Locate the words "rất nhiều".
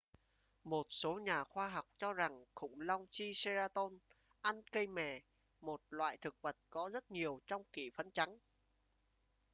6.93-7.39